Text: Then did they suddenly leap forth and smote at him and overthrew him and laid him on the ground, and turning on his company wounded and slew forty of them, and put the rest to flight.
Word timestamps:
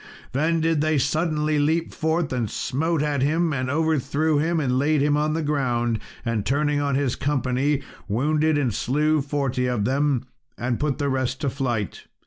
Then 0.31 0.61
did 0.61 0.81
they 0.81 0.97
suddenly 0.97 1.59
leap 1.59 1.93
forth 1.93 2.33
and 2.33 2.49
smote 2.49 3.03
at 3.03 3.21
him 3.21 3.53
and 3.53 3.69
overthrew 3.69 4.39
him 4.39 4.59
and 4.59 4.79
laid 4.79 4.99
him 4.99 5.15
on 5.15 5.33
the 5.33 5.43
ground, 5.43 5.99
and 6.25 6.43
turning 6.43 6.81
on 6.81 6.95
his 6.95 7.15
company 7.15 7.83
wounded 8.07 8.57
and 8.57 8.73
slew 8.73 9.21
forty 9.21 9.67
of 9.67 9.85
them, 9.85 10.23
and 10.57 10.79
put 10.79 10.97
the 10.97 11.07
rest 11.07 11.39
to 11.41 11.51
flight. 11.51 12.05